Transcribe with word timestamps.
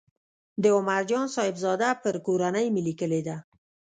د 0.61 0.63
عمر 0.75 1.01
جان 1.09 1.27
صاحبزاده 1.35 1.89
پر 2.03 2.15
کورنۍ 2.25 2.65
مې 2.73 2.81
لیکلې 2.87 3.21
ده. 3.27 3.37